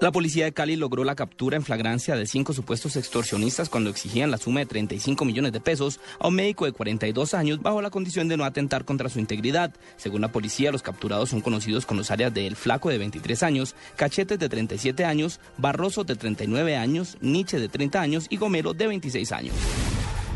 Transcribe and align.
La 0.00 0.12
policía 0.12 0.46
de 0.46 0.54
Cali 0.54 0.76
logró 0.76 1.04
la 1.04 1.14
captura 1.14 1.58
en 1.58 1.62
flagrancia 1.62 2.16
de 2.16 2.24
cinco 2.24 2.54
supuestos 2.54 2.96
extorsionistas 2.96 3.68
cuando 3.68 3.90
exigían 3.90 4.30
la 4.30 4.38
suma 4.38 4.60
de 4.60 4.66
35 4.66 5.26
millones 5.26 5.52
de 5.52 5.60
pesos 5.60 6.00
a 6.18 6.28
un 6.28 6.36
médico 6.36 6.64
de 6.64 6.72
42 6.72 7.34
años 7.34 7.60
bajo 7.60 7.82
la 7.82 7.90
condición 7.90 8.26
de 8.26 8.38
no 8.38 8.46
atentar 8.46 8.86
contra 8.86 9.10
su 9.10 9.18
integridad. 9.18 9.74
Según 9.98 10.22
la 10.22 10.32
policía, 10.32 10.72
los 10.72 10.80
capturados 10.80 11.28
son 11.28 11.42
conocidos 11.42 11.84
con 11.84 11.98
los 11.98 12.10
áreas 12.10 12.32
de 12.32 12.46
El 12.46 12.56
Flaco 12.56 12.88
de 12.88 12.96
23 12.96 13.42
años, 13.42 13.74
Cachetes 13.96 14.38
de 14.38 14.48
37 14.48 15.04
años, 15.04 15.38
Barroso 15.58 16.02
de 16.02 16.16
39 16.16 16.76
años, 16.76 17.18
Nietzsche 17.20 17.60
de 17.60 17.68
30 17.68 18.00
años 18.00 18.26
y 18.30 18.38
Gomero 18.38 18.72
de 18.72 18.86
26 18.86 19.32
años. 19.32 19.54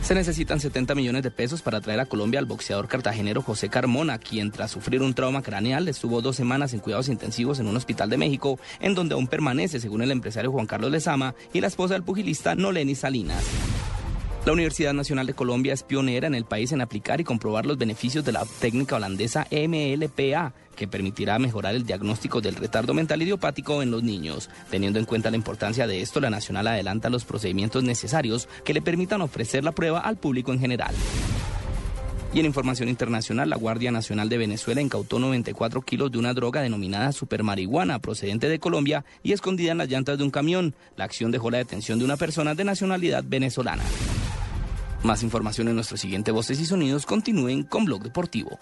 Se 0.04 0.14
necesitan 0.14 0.60
70 0.60 0.94
millones 0.94 1.22
de 1.22 1.30
pesos 1.30 1.62
para 1.62 1.80
traer 1.80 1.98
a 1.98 2.04
Colombia 2.04 2.38
al 2.38 2.44
boxeador 2.44 2.88
cartagenero 2.88 3.40
José 3.40 3.70
Carmona, 3.70 4.18
quien 4.18 4.50
tras 4.50 4.70
sufrir 4.70 5.00
un 5.00 5.14
trauma 5.14 5.40
craneal 5.40 5.88
estuvo 5.88 6.20
dos 6.20 6.36
semanas 6.36 6.74
en 6.74 6.80
cuidados 6.80 7.08
intensivos 7.08 7.58
en 7.58 7.68
un 7.68 7.76
hospital 7.78 8.10
de 8.10 8.18
México, 8.18 8.58
en 8.80 8.94
donde 8.94 9.14
aún 9.14 9.28
permanece, 9.28 9.80
según 9.80 10.02
el 10.02 10.10
empresario 10.10 10.52
Juan 10.52 10.66
Carlos 10.66 10.90
Lezama 10.90 11.34
y 11.54 11.62
la 11.62 11.68
esposa 11.68 11.94
del 11.94 12.02
pugilista 12.02 12.54
Noleni 12.54 12.94
Salinas. 12.94 13.73
La 14.44 14.52
Universidad 14.52 14.92
Nacional 14.92 15.26
de 15.26 15.32
Colombia 15.32 15.72
es 15.72 15.82
pionera 15.82 16.26
en 16.26 16.34
el 16.34 16.44
país 16.44 16.70
en 16.72 16.82
aplicar 16.82 17.18
y 17.18 17.24
comprobar 17.24 17.64
los 17.64 17.78
beneficios 17.78 18.26
de 18.26 18.32
la 18.32 18.44
técnica 18.60 18.96
holandesa 18.96 19.46
MLPA, 19.50 20.52
que 20.76 20.86
permitirá 20.86 21.38
mejorar 21.38 21.74
el 21.74 21.86
diagnóstico 21.86 22.42
del 22.42 22.56
retardo 22.56 22.92
mental 22.92 23.22
idiopático 23.22 23.82
en 23.82 23.90
los 23.90 24.02
niños. 24.02 24.50
Teniendo 24.70 24.98
en 24.98 25.06
cuenta 25.06 25.30
la 25.30 25.38
importancia 25.38 25.86
de 25.86 26.02
esto, 26.02 26.20
la 26.20 26.28
Nacional 26.28 26.66
adelanta 26.66 27.08
los 27.08 27.24
procedimientos 27.24 27.84
necesarios 27.84 28.46
que 28.66 28.74
le 28.74 28.82
permitan 28.82 29.22
ofrecer 29.22 29.64
la 29.64 29.72
prueba 29.72 30.00
al 30.00 30.18
público 30.18 30.52
en 30.52 30.60
general. 30.60 30.94
Y 32.34 32.40
en 32.40 32.46
información 32.46 32.90
internacional, 32.90 33.48
la 33.48 33.56
Guardia 33.56 33.92
Nacional 33.92 34.28
de 34.28 34.36
Venezuela 34.36 34.82
incautó 34.82 35.20
94 35.20 35.80
kilos 35.80 36.12
de 36.12 36.18
una 36.18 36.34
droga 36.34 36.60
denominada 36.60 37.12
supermarihuana 37.12 37.98
procedente 38.00 38.50
de 38.50 38.58
Colombia 38.58 39.06
y 39.22 39.32
escondida 39.32 39.72
en 39.72 39.78
las 39.78 39.88
llantas 39.88 40.18
de 40.18 40.24
un 40.24 40.30
camión. 40.30 40.74
La 40.96 41.04
acción 41.04 41.30
dejó 41.30 41.50
la 41.50 41.58
detención 41.58 41.98
de 41.98 42.04
una 42.04 42.18
persona 42.18 42.54
de 42.54 42.64
nacionalidad 42.64 43.24
venezolana. 43.26 43.84
Más 45.04 45.22
información 45.22 45.68
en 45.68 45.74
nuestro 45.74 45.98
siguiente 45.98 46.30
Voces 46.30 46.58
y 46.60 46.64
Sonidos. 46.64 47.04
Continúen 47.04 47.62
con 47.62 47.84
Blog 47.84 48.02
Deportivo. 48.02 48.58